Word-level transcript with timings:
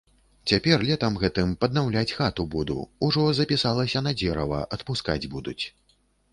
Цяпер, 0.51 0.85
летам 0.89 1.19
гэтым, 1.23 1.51
паднаўляць 1.65 2.15
хату 2.21 2.47
буду, 2.57 2.79
ужо 3.09 3.29
запісалася 3.43 4.05
на 4.09 4.17
дзерава, 4.19 4.67
адпускаць 4.77 5.23
будуць. 5.39 5.59